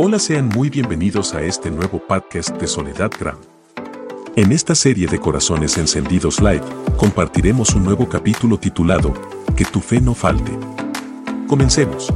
Hola, 0.00 0.20
sean 0.20 0.48
muy 0.50 0.70
bienvenidos 0.70 1.34
a 1.34 1.42
este 1.42 1.72
nuevo 1.72 1.98
podcast 1.98 2.50
de 2.50 2.68
Soledad 2.68 3.10
Gram. 3.18 3.36
En 4.36 4.52
esta 4.52 4.76
serie 4.76 5.08
de 5.08 5.18
Corazones 5.18 5.76
Encendidos 5.76 6.38
Live, 6.40 6.62
compartiremos 6.96 7.74
un 7.74 7.82
nuevo 7.82 8.08
capítulo 8.08 8.60
titulado 8.60 9.12
Que 9.56 9.64
tu 9.64 9.80
fe 9.80 10.00
no 10.00 10.14
falte. 10.14 10.52
Comencemos. 11.48 12.14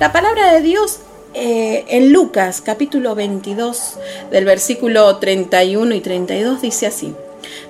La 0.00 0.12
palabra 0.12 0.52
de 0.54 0.62
Dios 0.62 0.98
eh, 1.34 1.84
en 1.90 2.12
Lucas 2.12 2.62
capítulo 2.62 3.14
22 3.14 3.96
del 4.32 4.44
versículo 4.44 5.18
31 5.18 5.94
y 5.94 6.00
32 6.00 6.62
dice 6.62 6.88
así. 6.88 7.14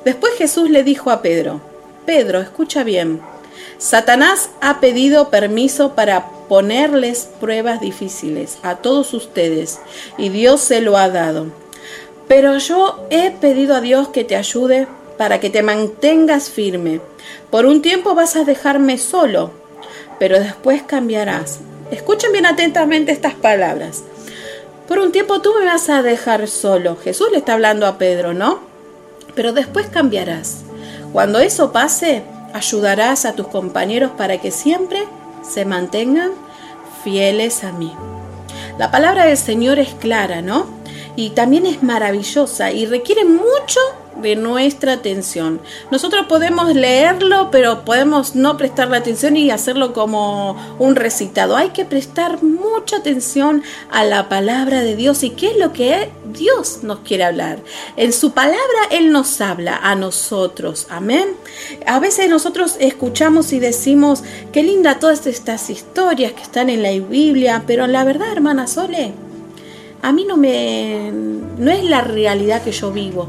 Después 0.06 0.32
Jesús 0.38 0.70
le 0.70 0.84
dijo 0.84 1.11
a 1.11 1.20
Pedro, 1.20 1.61
Pedro, 2.06 2.41
escucha 2.41 2.83
bien, 2.83 3.20
Satanás 3.78 4.50
ha 4.60 4.80
pedido 4.80 5.30
permiso 5.30 5.94
para 5.94 6.28
ponerles 6.48 7.28
pruebas 7.40 7.80
difíciles 7.80 8.58
a 8.62 8.77
todos 8.77 9.12
ustedes 9.14 9.80
y 10.18 10.28
Dios 10.28 10.60
se 10.60 10.80
lo 10.80 10.96
ha 10.96 11.08
dado. 11.08 11.46
Pero 12.28 12.56
yo 12.58 13.06
he 13.10 13.30
pedido 13.30 13.74
a 13.74 13.80
Dios 13.80 14.08
que 14.08 14.24
te 14.24 14.36
ayude 14.36 14.86
para 15.18 15.40
que 15.40 15.50
te 15.50 15.62
mantengas 15.62 16.50
firme. 16.50 17.00
Por 17.50 17.66
un 17.66 17.82
tiempo 17.82 18.14
vas 18.14 18.36
a 18.36 18.44
dejarme 18.44 18.98
solo, 18.98 19.50
pero 20.18 20.38
después 20.38 20.82
cambiarás. 20.82 21.60
Escuchen 21.91 22.32
bien 22.32 22.46
atentamente 22.46 23.12
estas 23.12 23.34
palabras. 23.34 24.02
Por 24.88 24.98
un 24.98 25.12
tiempo 25.12 25.41
tú 25.41 25.52
me 25.58 25.66
vas 25.66 25.88
a 25.88 26.02
dejar 26.02 26.48
solo. 26.48 26.96
Jesús 26.96 27.28
le 27.30 27.38
está 27.38 27.55
hablando 27.55 27.86
a 27.86 27.98
Pedro, 27.98 28.34
¿no? 28.34 28.60
Pero 29.34 29.52
después 29.52 29.86
cambiarás. 29.88 30.62
Cuando 31.12 31.38
eso 31.38 31.72
pase, 31.72 32.22
ayudarás 32.54 33.24
a 33.26 33.34
tus 33.34 33.48
compañeros 33.48 34.12
para 34.16 34.38
que 34.38 34.50
siempre 34.50 35.06
se 35.42 35.64
mantengan 35.66 36.30
fieles 37.02 37.64
a 37.64 37.72
mí. 37.72 37.92
La 38.78 38.91
palabra 38.91 39.27
del 39.27 39.36
Señor 39.36 39.78
es 39.78 39.92
clara, 39.94 40.41
¿no? 40.41 40.66
Y 41.17 41.31
también 41.31 41.67
es 41.67 41.83
maravillosa 41.83 42.73
y 42.73 42.87
requiere 42.87 43.25
mucho 43.25 43.81
de 44.17 44.37
nuestra 44.37 44.95
atención. 44.95 45.61
Nosotros 45.91 46.27
podemos 46.27 46.75
leerlo, 46.75 47.51
pero 47.51 47.84
podemos 47.84 48.34
no 48.34 48.57
prestarle 48.57 48.97
atención 48.97 49.37
y 49.37 49.51
hacerlo 49.51 49.92
como 49.92 50.57
un 50.79 50.97
recitado. 50.97 51.57
Hay 51.57 51.70
que 51.70 51.85
prestar 51.85 52.42
mucha 52.42 52.97
atención 52.97 53.62
a 53.91 54.05
la 54.05 54.29
palabra 54.29 54.81
de 54.81 54.97
Dios 54.97 55.23
y 55.23 55.31
qué 55.31 55.51
es 55.53 55.57
lo 55.57 55.73
que 55.73 56.11
Dios 56.33 56.81
nos 56.83 57.01
quiere 57.01 57.25
hablar. 57.25 57.59
En 57.97 58.12
su 58.12 58.33
palabra 58.33 58.59
Él 58.91 59.12
nos 59.12 59.41
habla 59.41 59.79
a 59.83 59.95
nosotros. 59.95 60.87
Amén. 60.91 61.29
A 61.87 61.98
veces 61.98 62.29
nosotros 62.29 62.77
escuchamos 62.81 63.53
y 63.53 63.61
decimos, 63.61 64.23
qué 64.53 64.62
linda 64.62 64.98
todas 64.98 65.27
estas 65.27 65.70
historias 65.70 66.33
que 66.33 66.42
están 66.42 66.70
en 66.70 66.83
la 66.83 66.91
Biblia, 66.91 67.65
pero 67.67 67.87
la 67.87 68.05
verdad, 68.05 68.33
hermana 68.33 68.67
Sole, 68.67 69.12
a 70.05 70.12
mí 70.12 70.24
no 70.24 70.36
me 70.36 71.10
no 71.58 71.70
es 71.70 71.84
la 71.84 72.02
realidad 72.02 72.62
que 72.62 72.72
yo 72.72 72.92
vivo 72.92 73.28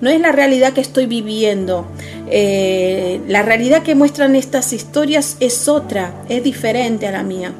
no 0.00 0.10
es 0.10 0.20
la 0.20 0.32
realidad 0.32 0.72
que 0.72 0.80
estoy 0.80 1.06
viviendo. 1.06 1.86
Eh, 2.30 3.20
la 3.26 3.42
realidad 3.42 3.82
que 3.82 3.94
muestran 3.94 4.36
estas 4.36 4.72
historias 4.72 5.36
es 5.40 5.68
otra, 5.68 6.22
es 6.28 6.44
diferente 6.44 7.08
a 7.08 7.10
la 7.12 7.22
mía. 7.22 7.52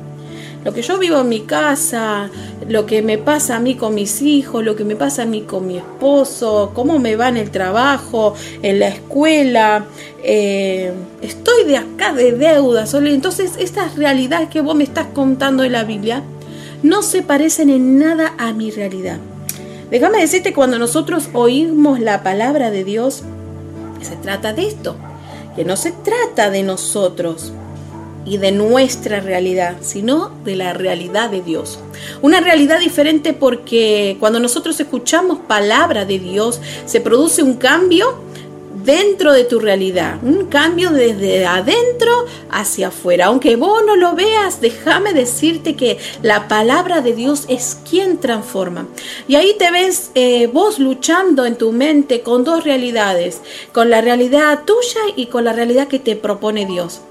Lo 0.65 0.75
que 0.75 0.83
yo 0.83 0.99
vivo 0.99 1.21
en 1.21 1.29
mi 1.29 1.41
casa, 1.41 2.31
lo 2.69 2.85
que 2.85 3.01
me 3.01 3.17
pasa 3.17 3.57
a 3.57 3.61
mí 3.61 3.77
con 3.77 3.95
mis 3.95 4.23
hijos, 4.23 4.65
lo 4.65 4.77
que 4.77 4.85
me 4.85 4.97
pasa 4.97 5.23
a 5.23 5.27
mí 5.27 5.43
con 5.43 5.67
mi 5.67 5.79
esposo, 5.79 6.73
cómo 6.75 6.99
me 6.99 7.17
va 7.17 7.29
en 7.29 7.39
el 7.39 7.51
trabajo, 7.51 8.35
en 8.63 8.81
la 8.81 8.89
escuela, 8.89 9.87
eh, 10.23 10.93
estoy 11.23 11.65
de 11.65 11.79
acá 11.79 12.13
de 12.13 12.33
deuda. 12.33 12.85
Entonces, 12.93 13.53
estas 13.59 13.97
realidades 13.97 14.49
que 14.49 14.61
vos 14.61 14.75
me 14.75 14.85
estás 14.85 15.07
contando 15.15 15.65
en 15.65 15.73
la 15.73 15.85
Biblia 15.85 16.23
no 16.83 17.03
se 17.03 17.23
parecen 17.23 17.71
en 17.71 17.99
nada 17.99 18.35
a 18.39 18.53
mi 18.53 18.71
realidad. 18.71 19.19
Déjame 19.91 20.21
decirte, 20.21 20.53
cuando 20.53 20.79
nosotros 20.79 21.31
oímos 21.33 21.99
la 21.99 22.23
palabra 22.23 22.71
de 22.71 22.85
Dios, 22.85 23.23
se 24.03 24.17
trata 24.17 24.53
de 24.53 24.67
esto, 24.67 24.97
que 25.57 25.65
no 25.65 25.77
se 25.77 25.93
trata 25.93 26.51
de 26.51 26.63
nosotros 26.63 27.53
y 28.25 28.37
de 28.37 28.53
nuestra 28.53 29.21
realidad, 29.21 29.77
sino 29.81 30.31
de 30.45 30.57
la 30.57 30.75
realidad 30.75 31.31
de 31.31 31.41
Dios. 31.41 31.79
Una 32.21 32.41
realidad 32.41 32.81
diferente 32.81 33.33
porque 33.33 34.17
cuando 34.21 34.39
nosotros 34.39 34.79
escuchamos 34.79 35.39
palabra 35.39 36.05
de 36.05 36.19
Dios, 36.19 36.61
se 36.85 37.01
produce 37.01 37.43
un 37.43 37.55
cambio 37.55 38.28
dentro 38.89 39.35
de 39.35 39.45
tu 39.45 39.61
realidad, 39.61 40.19
un 40.23 40.47
cambio 40.47 40.89
desde 40.89 41.45
adentro 41.45 42.25
hacia 42.51 42.89
afuera. 42.89 43.27
Aunque 43.27 43.57
vos 43.57 43.83
no 43.85 43.97
lo 43.97 44.15
veas, 44.15 44.63
déjame 44.63 45.13
decirte 45.13 45.77
que 45.77 45.99
la 46.23 46.49
palabra 46.49 47.03
de 47.03 47.13
Dios 47.13 47.45
es 47.49 47.77
quien 47.89 48.17
transforma. 48.17 48.89
Y 49.29 49.35
ahí 49.35 49.55
te 49.59 49.71
ves 49.71 50.11
eh, 50.15 50.47
vos 50.47 50.79
luchando 50.79 51.45
en 51.45 51.57
tu 51.57 51.71
mente 51.71 52.23
con 52.23 52.45
dos 52.45 52.65
realidades, 52.65 53.43
con 53.73 53.91
la 53.91 54.01
realidad 54.01 54.65
tuya 54.65 55.03
y 55.17 55.27
con 55.27 55.45
la 55.45 55.53
realidad 55.53 55.87
que 55.87 55.99
te 55.99 56.17
propone 56.17 56.65
Dios. 56.65 57.03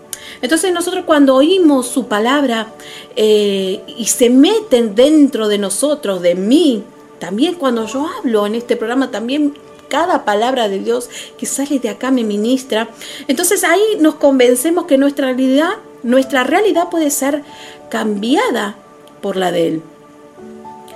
Entonces 0.42 0.74
nosotros 0.74 1.04
cuando 1.06 1.36
oímos 1.36 1.88
su 1.88 2.08
palabra 2.08 2.74
eh, 3.16 3.84
y 4.00 4.06
se 4.06 4.32
meten 4.32 4.96
dentro 4.96 5.48
de 5.48 5.60
nosotros, 5.60 6.24
de 6.24 6.34
mí, 6.34 6.84
también 7.20 7.54
cuando 7.54 7.86
yo 7.86 8.08
hablo 8.18 8.48
en 8.48 8.56
este 8.56 8.76
programa, 8.78 9.12
también 9.12 9.54
cada 9.88 10.26
palabra 10.26 10.68
de 10.70 10.80
Dios 10.80 11.10
que 11.38 11.46
sale 11.46 11.80
de 11.80 11.90
acá 11.90 12.12
me 12.12 12.24
ministra. 12.24 12.90
Entonces 13.28 13.64
ahí 13.64 13.98
nos 14.00 14.16
convencemos 14.16 14.86
que 14.86 14.98
nuestra 14.98 15.28
realidad, 15.28 15.74
nuestra 16.04 16.44
realidad 16.44 16.90
puede 16.90 17.12
ser 17.12 17.44
cambiada 17.90 18.76
por 19.22 19.36
la 19.36 19.52
de 19.52 19.68
Él. 19.68 19.82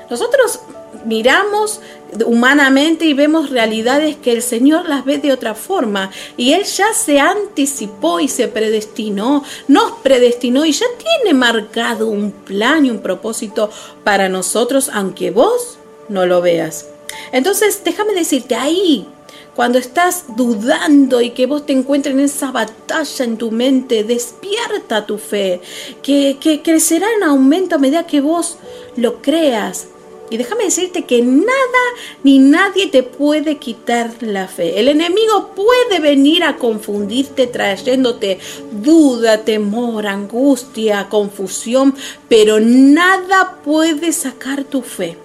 Nosotros 0.10 0.60
miramos 1.06 1.82
humanamente 2.26 3.06
y 3.06 3.14
vemos 3.14 3.50
realidades 3.50 4.18
que 4.18 4.34
el 4.34 4.42
Señor 4.42 4.88
las 4.88 5.06
ve 5.06 5.18
de 5.18 5.32
otra 5.32 5.56
forma 5.56 6.12
y 6.36 6.54
Él 6.54 6.64
ya 6.64 6.94
se 6.94 7.20
anticipó 7.20 8.20
y 8.20 8.28
se 8.28 8.48
predestinó, 8.48 9.44
nos 9.68 9.94
predestinó 10.04 10.66
y 10.66 10.74
ya 10.74 10.86
tiene 10.98 11.38
marcado 11.38 12.08
un 12.08 12.32
plan 12.32 12.86
y 12.86 12.92
un 12.92 13.00
propósito 13.00 13.70
para 14.04 14.30
nosotros, 14.30 14.90
aunque 14.94 15.32
vos 15.32 15.78
no 16.10 16.26
lo 16.26 16.42
veas. 16.42 16.91
Entonces, 17.32 17.82
déjame 17.84 18.14
decirte, 18.14 18.56
ahí, 18.56 19.08
cuando 19.56 19.80
estás 19.80 20.26
dudando 20.36 21.22
y 21.22 21.32
que 21.32 21.46
vos 21.46 21.66
te 21.66 21.74
encuentres 21.74 22.16
en 22.16 22.22
esa 22.22 22.52
batalla 22.52 23.26
en 23.26 23.38
tu 23.38 23.52
mente, 23.52 24.04
despierta 24.04 25.06
tu 25.06 25.18
fe, 25.18 25.62
que, 26.02 26.38
que 26.40 26.62
crecerá 26.62 27.08
en 27.18 27.24
aumento 27.24 27.76
a 27.76 27.80
medida 27.80 28.08
que 28.08 28.22
vos 28.22 28.58
lo 28.96 29.22
creas. 29.22 29.88
Y 30.30 30.38
déjame 30.38 30.64
decirte 30.64 31.04
que 31.04 31.22
nada 31.22 31.84
ni 32.24 32.40
nadie 32.40 32.88
te 32.88 33.04
puede 33.04 33.58
quitar 33.58 34.12
la 34.22 34.48
fe. 34.48 34.80
El 34.80 34.88
enemigo 34.88 35.52
puede 35.54 36.00
venir 36.00 36.46
a 36.46 36.56
confundirte 36.56 37.48
trayéndote 37.48 38.40
duda, 38.72 39.44
temor, 39.44 40.08
angustia, 40.08 41.10
confusión, 41.10 41.94
pero 42.30 42.62
nada 42.62 43.58
puede 43.66 44.14
sacar 44.14 44.64
tu 44.64 44.82
fe 44.82 45.18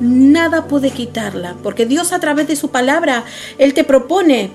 nada 0.00 0.66
puede 0.66 0.90
quitarla, 0.90 1.56
porque 1.62 1.86
Dios 1.86 2.12
a 2.12 2.20
través 2.20 2.48
de 2.48 2.56
su 2.56 2.70
palabra, 2.70 3.24
Él 3.58 3.74
te 3.74 3.84
propone 3.84 4.50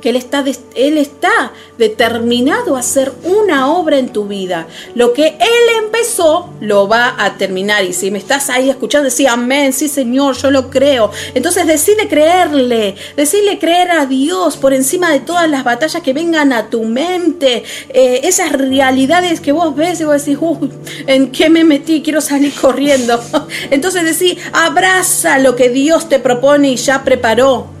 que 0.00 0.10
Él 0.10 0.16
está, 0.16 0.44
Él 0.74 0.98
está 0.98 1.52
determinado 1.78 2.76
a 2.76 2.80
hacer 2.80 3.12
una 3.24 3.72
obra 3.72 3.98
en 3.98 4.08
tu 4.08 4.26
vida. 4.26 4.66
Lo 4.94 5.12
que 5.12 5.26
Él 5.26 5.84
empezó, 5.84 6.50
lo 6.60 6.88
va 6.88 7.14
a 7.18 7.36
terminar. 7.36 7.84
Y 7.84 7.92
si 7.92 8.10
me 8.10 8.18
estás 8.18 8.50
ahí 8.50 8.70
escuchando, 8.70 9.04
decir 9.04 9.28
amén, 9.28 9.72
sí 9.72 9.88
Señor, 9.88 10.36
yo 10.36 10.50
lo 10.50 10.70
creo. 10.70 11.10
Entonces 11.34 11.66
decide 11.66 12.08
creerle, 12.08 12.96
decide 13.16 13.58
creer 13.58 13.90
a 13.90 14.06
Dios 14.06 14.56
por 14.56 14.72
encima 14.72 15.10
de 15.10 15.20
todas 15.20 15.48
las 15.48 15.64
batallas 15.64 16.02
que 16.02 16.12
vengan 16.12 16.52
a 16.52 16.68
tu 16.68 16.84
mente. 16.84 17.64
Eh, 17.88 18.20
esas 18.24 18.52
realidades 18.52 19.40
que 19.40 19.52
vos 19.52 19.74
ves 19.74 20.00
y 20.00 20.04
vos 20.04 20.24
decís, 20.24 20.38
uy, 20.40 20.70
¿en 21.06 21.30
qué 21.30 21.50
me 21.50 21.64
metí? 21.64 22.02
Quiero 22.02 22.20
salir 22.20 22.54
corriendo. 22.54 23.20
Entonces 23.70 24.18
decís, 24.18 24.38
abraza 24.52 25.38
lo 25.38 25.56
que 25.56 25.68
Dios 25.68 26.08
te 26.08 26.18
propone 26.18 26.70
y 26.70 26.76
ya 26.76 27.04
preparó 27.04 27.75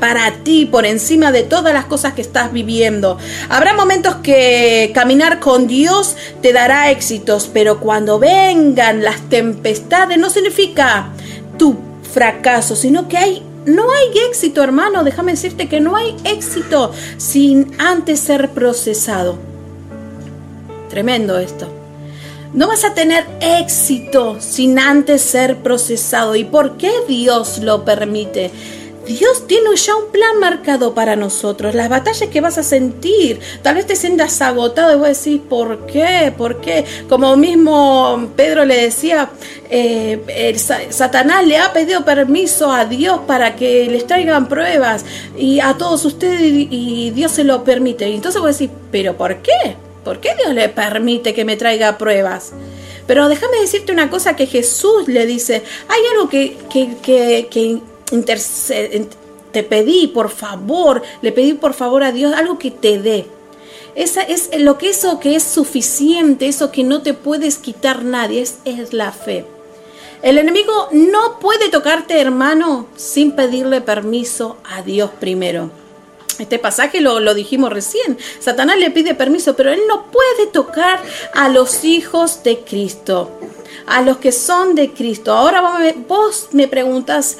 para 0.00 0.30
ti 0.44 0.66
por 0.66 0.86
encima 0.86 1.32
de 1.32 1.42
todas 1.42 1.74
las 1.74 1.86
cosas 1.86 2.14
que 2.14 2.22
estás 2.22 2.52
viviendo. 2.52 3.18
Habrá 3.48 3.74
momentos 3.74 4.16
que 4.16 4.92
caminar 4.94 5.40
con 5.40 5.66
Dios 5.66 6.16
te 6.40 6.52
dará 6.52 6.90
éxitos, 6.90 7.50
pero 7.52 7.80
cuando 7.80 8.18
vengan 8.18 9.02
las 9.02 9.28
tempestades 9.28 10.16
no 10.16 10.30
significa 10.30 11.08
tu 11.58 11.76
fracaso, 12.12 12.76
sino 12.76 13.08
que 13.08 13.18
hay 13.18 13.42
no 13.66 13.90
hay 13.90 14.18
éxito, 14.28 14.62
hermano, 14.62 15.04
déjame 15.04 15.32
decirte 15.32 15.68
que 15.68 15.80
no 15.80 15.96
hay 15.96 16.14
éxito 16.24 16.92
sin 17.16 17.72
antes 17.78 18.20
ser 18.20 18.50
procesado. 18.50 19.38
Tremendo 20.90 21.38
esto. 21.38 21.66
No 22.52 22.68
vas 22.68 22.84
a 22.84 22.94
tener 22.94 23.24
éxito 23.40 24.36
sin 24.38 24.78
antes 24.78 25.22
ser 25.22 25.56
procesado. 25.56 26.36
¿Y 26.36 26.44
por 26.44 26.76
qué 26.76 26.92
Dios 27.08 27.58
lo 27.58 27.84
permite? 27.84 28.52
Dios 29.06 29.46
tiene 29.46 29.74
ya 29.76 29.96
un 29.96 30.10
plan 30.10 30.38
marcado 30.40 30.94
para 30.94 31.16
nosotros, 31.16 31.74
las 31.74 31.88
batallas 31.88 32.28
que 32.28 32.40
vas 32.40 32.58
a 32.58 32.62
sentir. 32.62 33.40
Tal 33.62 33.76
vez 33.76 33.86
te 33.86 33.96
sientas 33.96 34.40
agotado 34.40 34.92
y 34.92 34.96
vos 34.96 35.08
decís, 35.08 35.40
¿por 35.48 35.86
qué? 35.86 36.32
¿Por 36.36 36.60
qué? 36.60 36.84
Como 37.08 37.36
mismo 37.36 38.30
Pedro 38.36 38.64
le 38.64 38.76
decía, 38.76 39.30
eh, 39.70 40.56
Satanás 40.90 41.46
le 41.46 41.58
ha 41.58 41.72
pedido 41.72 42.04
permiso 42.04 42.70
a 42.70 42.84
Dios 42.84 43.20
para 43.26 43.56
que 43.56 43.86
les 43.86 44.06
traigan 44.06 44.48
pruebas 44.48 45.04
y 45.36 45.60
a 45.60 45.74
todos 45.74 46.04
ustedes 46.04 46.40
y, 46.42 47.10
Dios 47.10 47.32
se 47.32 47.44
lo 47.44 47.64
permite. 47.64 48.08
Y 48.08 48.14
entonces 48.14 48.40
vos 48.40 48.58
decís, 48.58 48.74
¿pero 48.90 49.16
por 49.16 49.36
qué? 49.36 49.76
¿Por 50.04 50.20
qué 50.20 50.34
Dios 50.36 50.54
le 50.54 50.68
permite 50.68 51.34
que 51.34 51.44
me 51.44 51.56
traiga 51.56 51.98
pruebas? 51.98 52.52
Pero 53.06 53.28
déjame 53.28 53.60
decirte 53.60 53.92
una 53.92 54.08
cosa 54.08 54.34
que 54.34 54.46
Jesús 54.46 55.08
le 55.08 55.26
dice, 55.26 55.62
hay 55.88 56.00
algo 56.12 56.28
que, 56.28 56.56
que, 56.70 56.96
que, 57.02 57.48
que 57.50 57.78
te 58.06 59.62
pedí, 59.62 60.08
por 60.08 60.30
favor, 60.30 61.02
le 61.22 61.32
pedí 61.32 61.54
por 61.54 61.74
favor 61.74 62.04
a 62.04 62.12
Dios 62.12 62.34
algo 62.34 62.58
que 62.58 62.70
te 62.70 62.98
dé. 62.98 63.26
Esa 63.94 64.22
es 64.22 64.50
lo 64.58 64.76
que 64.76 64.90
eso 64.90 65.20
que 65.20 65.36
es 65.36 65.44
suficiente, 65.44 66.48
eso 66.48 66.72
que 66.72 66.82
no 66.82 67.02
te 67.02 67.14
puedes 67.14 67.58
quitar 67.58 68.04
nadie, 68.04 68.42
es, 68.42 68.56
es 68.64 68.92
la 68.92 69.12
fe. 69.12 69.46
El 70.22 70.38
enemigo 70.38 70.88
no 70.92 71.38
puede 71.38 71.68
tocarte, 71.68 72.20
hermano, 72.20 72.88
sin 72.96 73.32
pedirle 73.32 73.80
permiso 73.82 74.56
a 74.64 74.82
Dios 74.82 75.10
primero. 75.20 75.70
Este 76.38 76.58
pasaje 76.58 77.00
lo, 77.00 77.20
lo, 77.20 77.34
dijimos 77.34 77.72
recién. 77.72 78.18
Satanás 78.40 78.78
le 78.78 78.90
pide 78.90 79.14
permiso, 79.14 79.54
pero 79.54 79.70
él 79.70 79.80
no 79.86 80.06
puede 80.06 80.46
tocar 80.52 81.00
a 81.34 81.48
los 81.48 81.84
hijos 81.84 82.42
de 82.42 82.60
Cristo, 82.60 83.30
a 83.86 84.02
los 84.02 84.16
que 84.16 84.32
son 84.32 84.74
de 84.74 84.92
Cristo. 84.92 85.32
Ahora 85.32 85.94
vos 86.08 86.48
me 86.52 86.66
preguntas, 86.66 87.38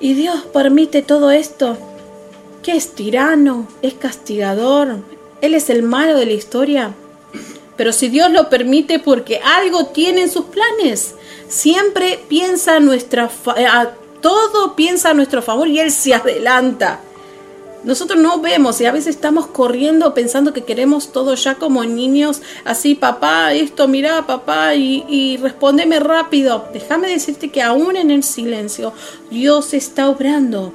¿Y 0.00 0.14
Dios 0.14 0.44
permite 0.52 1.02
todo 1.02 1.30
esto? 1.30 1.76
¿Qué 2.62 2.72
es 2.72 2.94
tirano? 2.94 3.68
¿Es 3.82 3.94
castigador? 3.94 4.96
¿Él 5.42 5.54
es 5.54 5.68
el 5.68 5.82
malo 5.82 6.16
de 6.16 6.24
la 6.24 6.32
historia? 6.32 6.94
Pero 7.76 7.92
si 7.92 8.08
Dios 8.08 8.30
lo 8.30 8.48
permite 8.48 8.98
porque 8.98 9.40
algo 9.40 9.86
tiene 9.86 10.22
en 10.22 10.30
sus 10.30 10.46
planes, 10.46 11.14
siempre 11.48 12.18
piensa 12.28 12.80
nuestra 12.80 13.30
a 13.46 13.90
todo 14.20 14.74
piensa 14.74 15.10
a 15.10 15.14
nuestro 15.14 15.42
favor 15.42 15.68
y 15.68 15.80
Él 15.80 15.90
se 15.90 16.14
adelanta. 16.14 17.00
Nosotros 17.82 18.18
no 18.18 18.40
vemos 18.40 18.80
y 18.80 18.86
a 18.86 18.92
veces 18.92 19.14
estamos 19.14 19.46
corriendo 19.46 20.12
pensando 20.12 20.52
que 20.52 20.64
queremos 20.64 21.12
todo 21.12 21.34
ya 21.34 21.54
como 21.54 21.84
niños, 21.84 22.42
así, 22.64 22.94
papá, 22.94 23.54
esto, 23.54 23.88
mira, 23.88 24.26
papá, 24.26 24.74
y, 24.74 25.04
y 25.08 25.38
respóndeme 25.38 25.98
rápido. 25.98 26.66
Déjame 26.72 27.08
decirte 27.08 27.50
que 27.50 27.62
aún 27.62 27.96
en 27.96 28.10
el 28.10 28.22
silencio 28.22 28.92
Dios 29.30 29.72
está 29.72 30.08
obrando. 30.10 30.74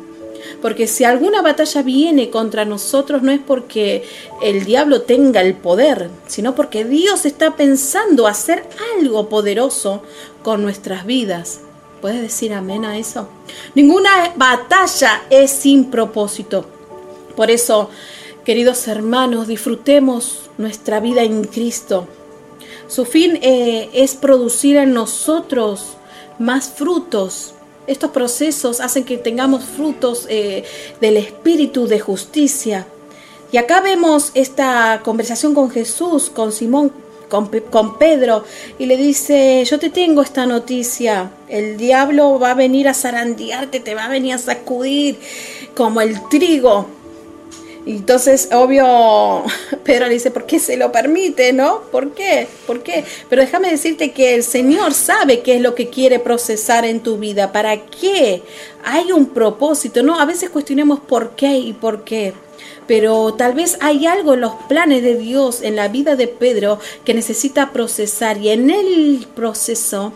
Porque 0.62 0.88
si 0.88 1.04
alguna 1.04 1.42
batalla 1.42 1.81
viene 1.84 2.30
contra 2.30 2.66
nosotros 2.66 3.22
no 3.22 3.31
es 3.31 3.40
porque 3.40 4.04
el 4.42 4.66
diablo 4.66 5.02
tenga 5.02 5.42
el 5.42 5.54
poder, 5.54 6.10
sino 6.28 6.56
porque 6.56 6.86
Dios 6.86 7.25
está 7.25 7.56
pensando 7.56 8.28
hacer 8.28 8.68
algo 8.98 9.30
poderoso 9.30 10.02
con 10.44 10.62
nuestras 10.63 11.06
vidas. 11.06 11.62
¿Puedes 12.02 12.22
decir 12.22 12.54
amén 12.54 12.86
a 12.86 12.98
eso? 12.98 13.28
Ninguna 13.74 14.34
batalla 14.36 15.24
es 15.30 15.52
sin 15.52 15.86
propósito. 15.86 16.75
Por 17.36 17.52
eso, 17.52 17.90
queridos 18.46 18.88
hermanos, 18.88 19.48
disfrutemos 19.48 20.50
nuestra 20.58 21.00
vida 21.00 21.24
en 21.24 21.44
Cristo. 21.44 22.08
Su 22.88 23.06
fin 23.06 23.40
eh, 23.42 23.90
es 23.94 24.16
producir 24.16 24.78
en 24.78 24.94
nosotros 24.94 25.98
más 26.40 26.70
frutos. 26.70 27.54
Estos 27.88 28.12
procesos 28.12 28.80
hacen 28.80 29.04
que 29.04 29.18
tengamos 29.18 29.64
frutos 29.64 30.28
eh, 30.30 30.64
del 31.02 31.18
espíritu 31.18 31.88
de 31.88 32.00
justicia. 32.00 32.88
Y 33.52 33.58
acá 33.58 33.81
vemos 33.81 34.31
esta 34.34 35.02
conversación 35.04 35.54
con 35.54 35.70
Jesús, 35.70 36.30
con 36.30 36.52
Simón, 36.52 36.92
con, 37.30 37.48
con, 37.48 37.98
Pedro, 37.98 38.44
y 38.80 38.86
le 38.86 38.98
dice, 38.98 39.64
yo 39.66 39.80
te 39.80 39.90
tengo 39.90 40.22
esta 40.22 40.46
noticia, 40.46 41.31
el 41.48 41.78
diablo 41.78 42.40
va 42.40 42.52
a 42.52 42.54
venir 42.54 42.88
a 42.88 42.94
zarandearte, 42.94 43.80
te 43.80 43.96
va 43.96 44.06
a 44.06 44.10
venir 44.10 44.34
a 44.34 44.38
sacudir 44.38 45.20
como 45.76 46.02
el 46.02 46.28
trigo, 46.30 46.88
entonces, 47.86 48.50
obvio, 48.52 49.44
Pedro 49.84 50.08
le 50.08 50.14
dice, 50.14 50.32
¿por 50.32 50.46
qué 50.46 50.60
se 50.60 50.76
lo 50.78 50.92
permite, 50.92 51.54
no? 51.54 51.82
¿Por 51.92 52.14
qué? 52.14 52.48
¿Por 52.66 52.82
qué? 52.82 53.04
Pero 53.30 53.42
déjame 53.42 53.70
decirte 53.70 54.12
que 54.12 54.34
el 54.36 54.44
Señor 54.44 54.94
sabe 54.94 55.42
qué 55.42 55.56
es 55.56 55.62
lo 55.62 55.76
que 55.76 55.90
quiere 55.90 56.20
procesar 56.20 56.86
en 56.86 57.02
tu 57.02 57.18
vida, 57.18 57.52
para 57.52 57.86
qué. 57.86 58.42
Hay 58.84 59.12
un 59.12 59.28
propósito, 59.28 60.02
¿no? 60.02 60.20
A 60.20 60.26
veces 60.26 60.50
cuestionemos 60.50 61.00
por 61.00 61.36
qué 61.36 61.58
y 61.58 61.74
por 61.74 62.04
qué. 62.04 62.34
Pero 62.88 63.34
tal 63.34 63.54
vez 63.54 63.78
hay 63.82 64.06
algo 64.06 64.34
en 64.34 64.42
los 64.42 64.54
planes 64.68 65.04
de 65.04 65.18
Dios 65.18 65.62
en 65.62 65.76
la 65.76 65.88
vida 65.88 66.16
de 66.16 66.28
Pedro 66.28 66.80
que 67.04 67.14
necesita 67.14 67.72
procesar 67.72 68.38
y 68.38 68.50
en 68.50 68.70
el 68.70 69.28
proceso 69.36 70.14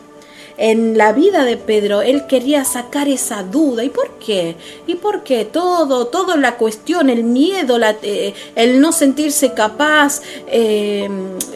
en 0.60 0.98
la 0.98 1.14
vida 1.14 1.46
de 1.46 1.56
Pedro, 1.56 2.02
él 2.02 2.28
quería 2.28 2.66
sacar 2.66 3.08
esa 3.08 3.44
duda. 3.44 3.84
¿Y 3.84 3.90
por 3.90 4.20
qué? 4.20 4.58
¿Y 4.86 4.96
por 4.96 5.24
qué? 5.24 5.46
Todo, 5.46 6.08
toda 6.08 6.36
la 6.36 6.58
cuestión, 6.58 7.10
el 7.10 7.24
miedo, 7.24 7.78
la, 7.78 7.96
eh, 8.02 8.34
el 8.56 8.82
no 8.82 8.92
sentirse 8.92 9.54
capaz, 9.54 10.22
eh, 10.48 11.10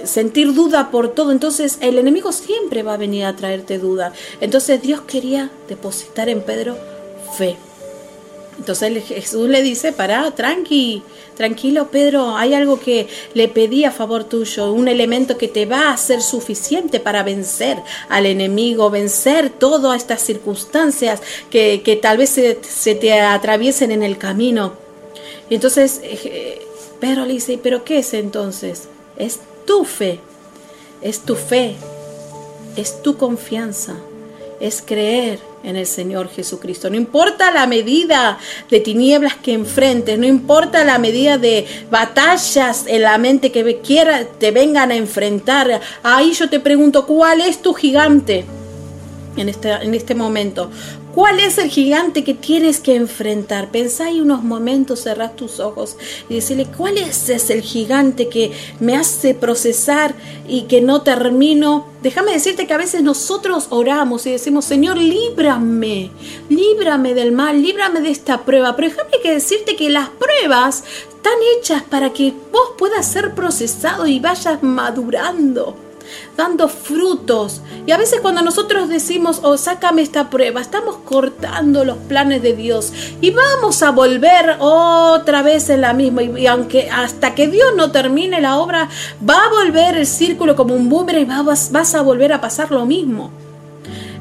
sentir 0.06 0.54
duda 0.54 0.90
por 0.90 1.10
todo. 1.10 1.34
Entonces 1.34 1.80
el 1.82 1.98
enemigo 1.98 2.32
siempre 2.32 2.82
va 2.82 2.94
a 2.94 2.98
venir 2.98 3.26
a 3.26 3.36
traerte 3.36 3.78
duda. 3.78 4.14
Entonces 4.40 4.82
Dios 4.82 5.02
quería 5.02 5.52
depositar 5.68 6.30
en 6.30 6.42
Pedro 6.42 6.78
fe. 7.38 7.58
Entonces 8.58 9.04
Jesús 9.06 9.50
le 9.50 9.62
dice, 9.62 9.92
para, 9.92 10.30
tranqui, 10.32 11.02
tranquilo 11.36 11.90
Pedro, 11.90 12.36
hay 12.38 12.54
algo 12.54 12.80
que 12.80 13.08
le 13.34 13.48
pedí 13.48 13.84
a 13.84 13.92
favor 13.92 14.24
tuyo, 14.26 14.72
un 14.72 14.88
elemento 14.88 15.38
que 15.38 15.48
te 15.48 15.66
va 15.66 15.92
a 15.92 15.98
ser 15.98 16.22
suficiente 16.22 17.00
para 17.00 17.24
vencer 17.24 17.78
al 18.10 18.26
enemigo, 18.26 18.90
vencer 18.90 19.50
todas 19.50 19.98
estas 19.98 20.22
circunstancias 20.22 21.22
que, 21.50 21.82
que 21.84 21.96
tal 21.96 22.18
vez 22.18 22.30
se, 22.30 22.96
te 22.96 23.20
atraviesen 23.20 23.92
en 23.92 24.04
el 24.04 24.18
camino. 24.18 24.74
Y 25.50 25.56
entonces 25.56 26.00
eh, 26.04 26.62
Pedro 27.00 27.26
le 27.26 27.34
dice, 27.34 27.60
pero 27.62 27.84
¿qué 27.84 28.00
es 28.00 28.14
entonces? 28.14 28.84
Es 29.18 29.40
tu 29.66 29.84
fe, 29.84 30.20
es 31.02 31.20
tu 31.20 31.36
fe, 31.36 31.76
es 32.76 33.02
tu 33.02 33.18
confianza, 33.18 33.96
es 34.60 34.82
creer 34.86 35.40
en 35.64 35.76
el 35.76 35.86
Señor 35.88 36.30
Jesucristo. 36.30 36.90
No 36.90 36.96
importa 36.96 37.52
la 37.52 37.68
medida 37.68 38.38
de 38.70 38.80
tinieblas 38.80 39.36
que 39.36 39.54
enfrentes, 39.54 40.20
no 40.20 40.26
importa 40.26 40.84
la 40.84 40.98
medida 40.98 41.38
de 41.38 41.66
batallas 41.90 42.86
en 42.88 43.04
la 43.04 43.18
mente 43.18 43.52
que 43.52 43.80
quiera, 43.80 44.26
te 44.26 44.52
vengan 44.52 44.92
a 44.92 44.96
enfrentar. 44.96 45.82
Ahí 46.04 46.34
yo 46.34 46.50
te 46.50 46.60
pregunto, 46.60 47.06
¿cuál 47.06 47.42
es 47.42 47.62
tu 47.62 47.74
gigante? 47.74 48.46
En 49.36 49.50
este, 49.50 49.72
en 49.72 49.94
este 49.94 50.14
momento. 50.16 50.70
¿Cuál 51.14 51.40
es 51.40 51.60
el 51.60 51.70
gigante 51.70 52.24
que 52.24 52.34
tienes 52.34 52.80
que 52.80 52.96
enfrentar? 52.96 53.70
Pensá 53.70 54.06
ahí 54.06 54.20
unos 54.20 54.44
momentos, 54.44 55.04
cerrás 55.04 55.36
tus 55.36 55.60
ojos 55.60 55.96
y 56.28 56.36
decirle, 56.36 56.66
¿cuál 56.76 56.98
es 56.98 57.30
ese 57.30 57.54
el 57.54 57.62
gigante 57.62 58.30
que 58.30 58.52
me 58.80 58.96
hace 58.96 59.36
procesar 59.36 60.16
y 60.48 60.64
que 60.64 60.82
no 60.82 61.04
termino? 61.04 61.86
Déjame 62.02 62.32
decirte 62.32 62.66
que 62.66 62.74
a 62.74 62.78
veces 62.78 63.04
nosotros 63.04 63.68
oramos 63.70 64.26
y 64.26 64.32
decimos, 64.32 64.66
Señor, 64.66 64.98
líbrame, 64.98 66.10
líbrame 66.50 67.14
del 67.14 67.32
mal, 67.32 67.62
líbrame 67.62 68.02
de 68.02 68.10
esta 68.10 68.44
prueba. 68.44 68.76
Pero 68.76 68.90
déjame 68.90 69.22
que 69.22 69.34
decirte 69.34 69.76
que 69.76 69.92
las 69.92 70.10
pruebas 70.10 70.84
están 71.10 71.38
hechas 71.58 71.84
para 71.84 72.12
que 72.12 72.34
vos 72.52 72.72
puedas 72.76 73.06
ser 73.06 73.36
procesado 73.36 74.08
y 74.08 74.20
vayas 74.20 74.64
madurando 74.64 75.78
dando 76.38 76.68
frutos. 76.68 77.62
Y 77.86 77.92
a 77.92 77.98
veces 77.98 78.22
cuando 78.22 78.42
nosotros 78.42 78.90
decimos, 78.90 79.42
oh, 79.44 79.58
sácame 79.58 80.02
esta 80.02 80.30
prueba, 80.30 80.62
estamos 80.62 80.98
cortando 81.06 81.86
los 81.86 81.98
planes 81.98 82.42
de 82.42 82.54
Dios 82.54 82.94
y 83.22 83.32
vamos 83.32 83.84
a 83.84 83.92
volver 83.92 84.58
otra 84.60 85.42
vez 85.42 85.70
en 85.70 85.82
la 85.82 85.94
misma. 85.94 86.24
Y, 86.24 86.48
aunque 86.48 86.90
hasta 86.90 87.36
que 87.36 87.48
Dios 87.48 87.74
no 87.76 87.92
termine 87.92 88.42
la 88.42 88.58
obra, 88.58 88.90
va 89.28 89.46
a 89.46 89.50
volver 89.50 89.98
el 89.98 90.08
círculo 90.08 90.56
como 90.56 90.76
un 90.76 90.90
boomerang 90.90 91.22
y 91.22 91.44
vas, 91.44 91.72
vas 91.72 91.96
a 91.96 92.02
volver 92.02 92.34
a 92.34 92.42
pasar 92.42 92.72
lo 92.72 92.86
mismo. 92.86 93.43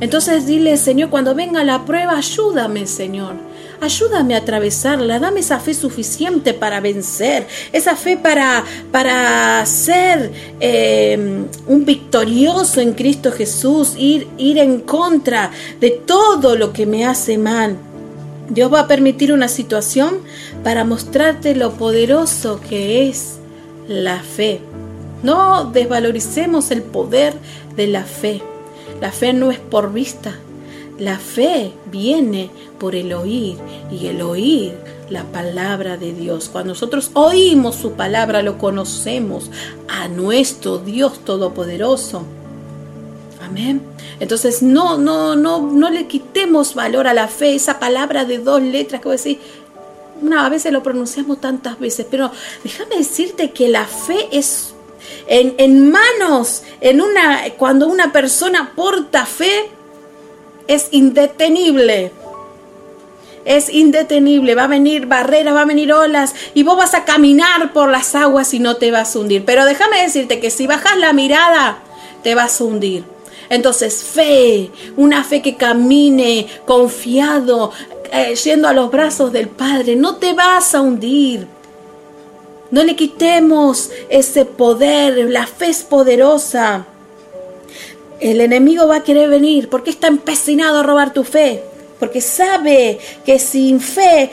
Entonces 0.01 0.47
dile, 0.47 0.77
Señor, 0.77 1.11
cuando 1.11 1.35
venga 1.35 1.65
la 1.65 1.85
prueba, 1.85 2.17
ayúdame, 2.17 2.87
Señor 2.87 3.53
ayúdame 3.83 4.37
a 4.37 4.39
atravesarla, 4.39 5.19
dame 5.19 5.41
esa 5.41 5.59
fe 5.59 5.75
suficiente 5.75 6.55
para 6.55 6.81
vencer, 6.81 7.47
esa 7.73 7.97
fe 7.97 8.17
para, 8.17 8.65
para 8.93 9.65
ser 9.67 10.31
eh, 10.61 11.45
un 11.67 11.85
victorioso 11.85 12.81
en 12.81 12.93
Cristo 12.93 13.33
Jesús, 13.33 13.95
ir, 13.99 14.29
ir 14.39 14.59
en 14.59 14.81
contra 14.81 15.51
de 15.81 15.91
todo 15.91 16.55
lo 16.57 16.73
que 16.73 16.87
me 16.87 17.05
hace 17.05 17.37
mal. 17.39 17.77
Dios 18.49 18.73
va 18.73 18.81
a 18.81 18.89
permitir 18.89 19.33
una 19.33 19.49
situación 19.49 20.19
para 20.63 20.85
mostrarte 20.85 21.55
lo 21.55 21.73
poderoso 21.73 22.61
que 22.61 23.09
es 23.09 23.39
la 23.89 24.21
fe. 24.21 24.61
No 25.25 25.65
desvaloricemos 25.65 26.71
el 26.71 26.83
poder 26.83 27.35
de 27.77 27.87
la 27.89 28.05
fe. 28.05 28.43
La 29.01 29.13
fe 29.13 29.33
no 29.33 29.51
es 29.51 29.59
por 29.59 29.93
vista, 29.93 30.39
La 30.99 31.19
fe 31.19 31.73
viene 31.91 32.51
por 32.79 32.95
el 32.95 33.13
oír 33.13 33.57
y 33.91 34.07
el 34.07 34.23
oír 34.23 34.75
la 35.09 35.25
palabra 35.25 35.97
de 35.97 36.13
Dios. 36.13 36.49
Cuando 36.51 36.73
nosotros 36.73 37.11
oímos 37.15 37.77
su 37.77 37.93
palabra, 37.93 38.43
lo 38.43 38.59
conocemos 38.59 39.51
a 39.89 40.09
nuestro 40.09 40.79
Dios 40.79 41.21
Todopoderoso. 41.25 42.23
Amén. 43.43 43.83
Entonces 44.21 44.63
no, 44.63 44.99
no, 44.99 45.37
no, 45.37 45.61
no 45.61 45.91
le 45.91 46.07
quitemos 46.07 46.75
valor 46.75 47.07
a 47.07 47.15
la 47.15 47.29
fe, 47.29 47.55
esa 47.55 47.79
palabra 47.79 48.25
de 48.25 48.39
dos 48.39 48.63
letras 48.63 49.01
que 49.01 49.09
voy 49.09 49.15
a 49.15 49.19
decir. 49.19 49.39
Una, 50.21 50.47
a 50.47 50.49
veces 50.49 50.73
lo 50.73 50.83
pronunciamos 50.83 51.41
tantas 51.41 51.79
veces, 51.81 52.07
pero 52.09 52.31
déjame 52.63 52.97
decirte 52.97 53.51
que 53.51 53.69
la 53.69 53.85
fe 53.85 54.29
es 54.31 54.72
en, 55.41 55.91
manos, 55.91 56.63
en 56.81 57.01
una, 57.01 57.45
cuando 57.57 57.87
una 57.89 58.13
persona 58.13 58.73
porta 58.77 59.25
fe, 59.25 59.71
es 60.69 60.89
indetenible 60.91 62.13
es 63.45 63.69
indetenible, 63.71 64.55
va 64.55 64.65
a 64.65 64.69
venir 64.69 65.07
barreras, 65.07 65.55
va 65.55 65.63
a 65.63 65.67
venir 65.67 65.93
olas 65.93 66.33
y 66.55 66.63
vos 66.63 66.77
vas 66.77 66.95
a 66.95 67.05
caminar 67.05 67.73
por 67.73 67.89
las 67.89 68.15
aguas 68.15 68.55
y 68.55 68.61
no 68.61 68.77
te 68.77 68.93
vas 68.93 69.17
a 69.17 69.19
hundir. 69.19 69.45
Pero 69.45 69.65
déjame 69.65 70.01
decirte 70.01 70.39
que 70.39 70.51
si 70.51 70.69
bajas 70.69 70.97
la 70.99 71.13
mirada, 71.13 71.79
te 72.23 72.37
vas 72.37 72.61
a 72.61 72.65
hundir. 72.65 73.05
Entonces, 73.49 74.05
fe, 74.05 74.71
una 74.97 75.25
fe 75.25 75.43
que 75.43 75.57
camine 75.57 76.47
confiado, 76.67 77.73
eh, 78.13 78.35
yendo 78.37 78.69
a 78.69 78.73
los 78.73 78.91
brazos 78.91 79.33
del 79.33 79.49
Padre, 79.49 79.97
no 79.97 80.17
te 80.17 80.33
vas 80.35 80.75
a 80.75 80.81
hundir. 80.81 81.47
No 82.73 82.83
le 82.83 82.97
quitemos 82.97 83.91
ese 84.09 84.45
poder, 84.45 85.31
la 85.31 85.47
fe 85.47 85.69
es 85.69 85.85
poderosa. 85.85 86.87
El 88.19 88.41
enemigo 88.41 88.89
va 88.89 88.97
a 88.97 89.03
querer 89.05 89.29
venir 89.29 89.69
porque 89.69 89.91
está 89.91 90.09
empecinado 90.09 90.81
a 90.81 90.83
robar 90.83 91.13
tu 91.13 91.23
fe 91.23 91.63
porque 92.03 92.21
sabe 92.21 92.99
que 93.25 93.39
sin 93.39 93.81
fe 93.81 94.29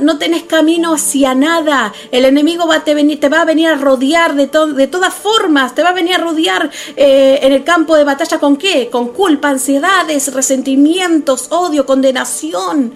no 0.00 0.16
tenés 0.16 0.44
camino 0.44 0.94
hacia 0.94 1.34
nada. 1.34 1.92
El 2.10 2.24
enemigo 2.24 2.66
va 2.66 2.84
te, 2.84 2.94
te 3.16 3.28
va 3.28 3.42
a 3.42 3.44
venir 3.44 3.68
a 3.68 3.74
rodear 3.74 4.34
de, 4.34 4.46
de 4.46 4.86
todas 4.86 5.12
formas, 5.12 5.74
te 5.74 5.82
va 5.82 5.90
a 5.90 5.92
venir 5.92 6.14
a 6.14 6.18
rodear 6.18 6.70
eh, 6.96 7.38
en 7.42 7.52
el 7.52 7.64
campo 7.64 7.96
de 7.96 8.04
batalla 8.04 8.38
con 8.38 8.56
qué? 8.56 8.88
Con 8.88 9.08
culpa, 9.08 9.50
ansiedades, 9.50 10.32
resentimientos, 10.32 11.48
odio, 11.50 11.84
condenación, 11.84 12.94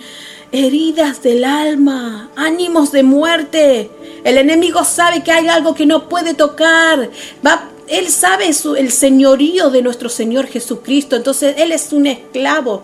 heridas 0.52 1.22
del 1.22 1.44
alma, 1.44 2.30
ánimos 2.36 2.92
de 2.92 3.02
muerte. 3.02 3.90
El 4.24 4.38
enemigo 4.38 4.84
sabe 4.84 5.22
que 5.22 5.32
hay 5.32 5.48
algo 5.48 5.74
que 5.74 5.86
no 5.86 6.08
puede 6.08 6.34
tocar. 6.34 7.10
Va 7.44 7.70
él 7.88 8.08
sabe 8.08 8.46
el 8.48 8.90
señorío 8.90 9.70
de 9.70 9.82
nuestro 9.82 10.08
Señor 10.08 10.46
Jesucristo, 10.46 11.14
entonces 11.14 11.54
Él 11.58 11.70
es 11.70 11.92
un 11.92 12.06
esclavo. 12.06 12.82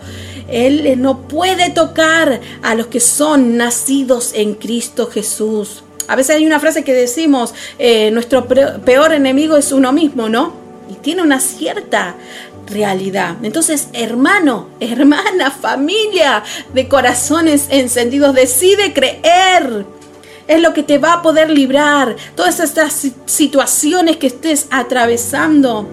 Él 0.48 1.00
no 1.00 1.26
puede 1.26 1.70
tocar 1.70 2.40
a 2.62 2.74
los 2.74 2.86
que 2.86 3.00
son 3.00 3.56
nacidos 3.56 4.32
en 4.34 4.54
Cristo 4.54 5.08
Jesús. 5.08 5.82
A 6.08 6.16
veces 6.16 6.36
hay 6.36 6.46
una 6.46 6.60
frase 6.60 6.84
que 6.84 6.92
decimos, 6.92 7.54
eh, 7.78 8.10
nuestro 8.10 8.46
peor 8.46 9.12
enemigo 9.12 9.56
es 9.56 9.72
uno 9.72 9.92
mismo, 9.92 10.28
¿no? 10.28 10.52
Y 10.90 10.94
tiene 10.94 11.22
una 11.22 11.40
cierta 11.40 12.16
realidad. 12.66 13.36
Entonces, 13.42 13.88
hermano, 13.92 14.68
hermana, 14.80 15.50
familia 15.50 16.42
de 16.72 16.88
corazones 16.88 17.66
encendidos, 17.70 18.34
decide 18.34 18.92
creer 18.92 19.84
es 20.48 20.60
lo 20.60 20.72
que 20.72 20.82
te 20.82 20.98
va 20.98 21.14
a 21.14 21.22
poder 21.22 21.50
librar. 21.50 22.16
Todas 22.34 22.60
estas 22.60 23.08
situaciones 23.26 24.16
que 24.16 24.26
estés 24.26 24.66
atravesando. 24.70 25.88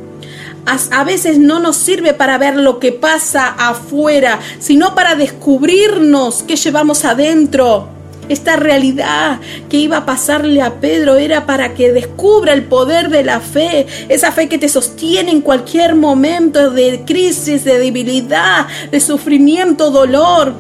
A 0.92 1.04
veces 1.04 1.40
no 1.40 1.60
nos 1.60 1.78
sirve 1.78 2.14
para 2.14 2.38
ver 2.38 2.56
lo 2.56 2.80
que 2.80 2.92
pasa 2.92 3.48
afuera, 3.58 4.40
sino 4.60 4.94
para 4.94 5.16
descubrirnos 5.16 6.44
qué 6.44 6.56
llevamos 6.56 7.06
adentro. 7.06 7.99
Esta 8.30 8.56
realidad 8.56 9.40
que 9.70 9.78
iba 9.78 9.98
a 9.98 10.06
pasarle 10.06 10.62
a 10.62 10.76
Pedro 10.76 11.18
era 11.18 11.46
para 11.46 11.74
que 11.74 11.92
descubra 11.92 12.54
el 12.54 12.64
poder 12.64 13.10
de 13.10 13.24
la 13.24 13.40
fe, 13.42 13.88
esa 14.08 14.32
fe 14.32 14.48
que 14.48 14.58
te 14.58 14.70
sostiene 14.70 15.32
en 15.32 15.42
cualquier 15.42 15.96
momento 15.96 16.72
de 16.72 17.04
crisis, 17.06 17.66
de 17.66 17.80
debilidad, 17.80 18.68
de 18.92 19.00
sufrimiento, 19.00 19.92
dolor. 19.92 20.54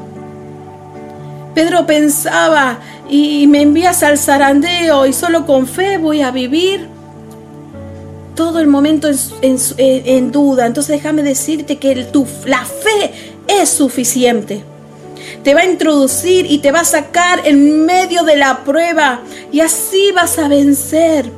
Pedro 1.53 1.85
pensaba, 1.85 2.79
y 3.09 3.47
me 3.47 3.61
envías 3.63 4.03
al 4.03 4.17
zarandeo 4.17 5.05
y 5.05 5.13
solo 5.13 5.45
con 5.45 5.67
fe 5.67 5.97
voy 5.97 6.21
a 6.21 6.31
vivir 6.31 6.87
todo 8.35 8.59
el 8.59 8.67
momento 8.67 9.09
en, 9.41 10.31
duda. 10.31 10.65
Entonces 10.65 10.95
déjame 10.95 11.23
decirte 11.23 11.77
que 11.77 12.05
tu, 12.05 12.25
la 12.45 12.63
fe 12.63 13.11
es 13.47 13.69
suficiente. 13.69 14.63
Te 15.43 15.53
va 15.53 15.61
a 15.61 15.65
introducir 15.65 16.45
y 16.45 16.59
te 16.59 16.71
va 16.71 16.81
a 16.81 16.85
sacar 16.85 17.41
en 17.45 17.85
medio 17.85 18.23
de 18.23 18.35
la 18.35 18.63
prueba 18.63 19.21
y 19.51 19.61
así 19.61 20.11
vas 20.11 20.37
a 20.37 20.47
vencer. 20.47 21.31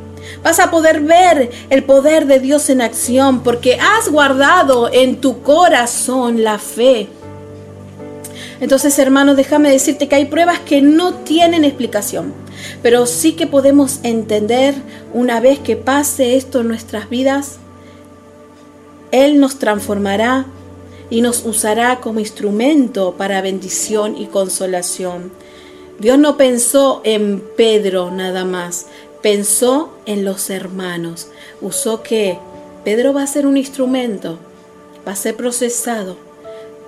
Vas 0.44 0.60
a 0.60 0.72
poder 0.72 1.02
ver 1.02 1.52
el 1.70 1.84
poder 1.84 2.26
de 2.26 2.40
Dios 2.40 2.70
en 2.70 2.82
acción 2.82 3.44
porque 3.44 3.76
has 3.76 4.10
guardado 4.10 4.92
en 4.92 5.22
tu 5.22 5.42
corazón 5.44 6.44
la 6.44 6.58
fe. 6.58 7.10
Entonces, 8.60 8.98
hermanos, 9.00 9.38
déjame 9.38 9.72
decirte 9.72 10.08
que 10.08 10.16
hay 10.16 10.26
pruebas 10.26 10.60
que 10.60 10.82
no 10.82 11.16
tienen 11.16 11.66
explicación, 11.66 12.32
pero 12.84 13.08
sí 13.08 13.34
que 13.34 13.48
podemos 13.48 14.00
entender 14.04 14.76
una 15.14 15.40
vez 15.40 15.60
que 15.60 15.76
pase 15.76 16.38
esto 16.38 16.62
en 16.62 16.68
nuestras 16.68 17.10
vidas, 17.10 17.58
Él 19.12 19.40
nos 19.40 19.58
transformará 19.58 20.46
y 21.12 21.22
nos 21.22 21.46
usará 21.46 22.00
como 22.00 22.20
instrumento 22.20 23.14
para 23.16 23.42
bendición 23.42 24.18
y 24.18 24.26
consolación. 24.26 25.32
Dios 26.00 26.18
no 26.18 26.38
pensó 26.38 27.02
en 27.04 27.44
Pedro 27.56 28.10
nada 28.10 28.44
más, 28.44 28.88
pensó 29.22 29.92
en 30.08 30.26
los 30.26 30.50
hermanos. 30.50 31.28
Usó 31.62 32.02
que 32.02 32.40
Pedro 32.84 33.14
va 33.14 33.22
a 33.22 33.28
ser 33.28 33.46
un 33.46 33.58
instrumento, 33.58 34.40
va 35.08 35.12
a 35.12 35.16
ser 35.16 35.36
procesado 35.36 36.32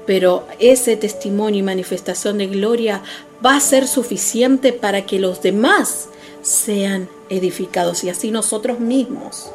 pero 0.06 0.46
ese 0.60 0.98
testimonio 0.98 1.60
y 1.60 1.63
manifestación 1.63 2.38
de 2.38 2.48
gloria 2.48 3.01
va 3.46 3.56
a 3.56 3.60
ser 3.60 3.88
suficiente 3.88 4.74
para 4.74 5.06
que 5.06 5.20
los 5.20 5.42
demás 5.42 6.10
sean 6.42 7.08
edificados 7.30 8.03
y 8.03 8.10
así 8.10 8.32
nosotros 8.32 8.80
mismos. 8.80 9.50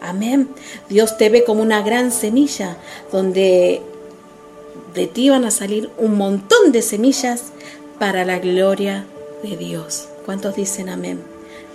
Amén. 0.00 0.48
Dios 0.90 1.16
te 1.16 1.30
ve 1.30 1.44
como 1.44 1.62
una 1.62 1.82
gran 1.82 2.12
semilla 2.12 2.76
donde 3.10 3.80
de 4.94 5.08
ti 5.08 5.28
van 5.28 5.44
a 5.44 5.50
salir 5.50 5.90
un 5.98 6.16
montón 6.16 6.70
de 6.70 6.80
semillas 6.80 7.52
para 7.98 8.24
la 8.24 8.38
gloria 8.38 9.04
de 9.42 9.56
Dios. 9.56 10.08
¿Cuántos 10.24 10.54
dicen 10.54 10.88
amén? 10.88 11.20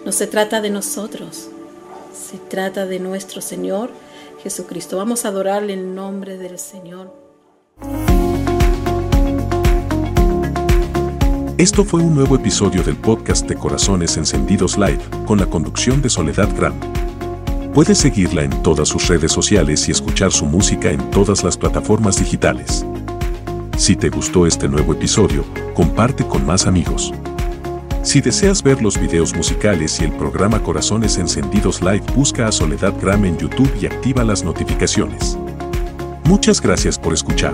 No 0.06 0.12
se 0.14 0.26
trata 0.26 0.62
de 0.62 0.70
nosotros, 0.70 1.50
se 2.14 2.38
trata 2.38 2.86
de 2.86 3.00
nuestro 3.00 3.42
Señor 3.42 3.92
Jesucristo. 4.42 4.98
Vamos 4.98 5.26
a 5.26 5.28
adorarle 5.28 5.74
en 5.74 5.96
nombre 5.96 6.38
del 6.38 6.58
Señor. 6.58 7.14
Esto 11.58 11.84
fue 11.84 12.02
un 12.02 12.16
nuevo 12.16 12.38
episodio 12.38 12.84
del 12.84 12.96
podcast 12.96 13.46
de 13.48 13.56
Corazones 13.56 14.16
Encendidos 14.16 14.78
Live, 14.78 15.02
con 15.28 15.40
la 15.40 15.46
conducción 15.46 16.02
de 16.02 16.10
Soledad 16.10 16.48
Gran. 16.56 16.74
Puedes 17.74 17.98
seguirla 17.98 18.44
en 18.44 18.64
todas 18.64 18.88
sus 18.88 19.10
redes 19.10 19.34
sociales 19.34 19.90
y 19.90 19.92
escuchar 19.92 20.32
su 20.32 20.46
música 20.46 20.90
en 20.90 21.12
todas 21.12 21.44
las 21.44 21.58
plataformas 21.58 22.18
digitales. 22.18 22.86
Si 23.80 23.96
te 23.96 24.10
gustó 24.10 24.46
este 24.46 24.68
nuevo 24.68 24.92
episodio, 24.92 25.46
comparte 25.74 26.28
con 26.28 26.46
más 26.46 26.68
amigos. 26.68 27.14
Si 28.04 28.20
deseas 28.20 28.62
ver 28.62 28.82
los 28.82 29.00
videos 29.00 29.34
musicales 29.34 30.02
y 30.02 30.04
el 30.04 30.12
programa 30.12 30.62
Corazones 30.62 31.18
Encendidos 31.18 31.82
Live, 31.82 32.04
busca 32.14 32.46
a 32.46 32.52
Soledad 32.52 32.94
Gram 33.02 33.24
en 33.24 33.38
YouTube 33.38 33.72
y 33.82 33.86
activa 33.86 34.26
las 34.26 34.44
notificaciones. 34.44 35.38
Muchas 36.26 36.60
gracias 36.60 37.00
por 37.00 37.14
escuchar. 37.14 37.54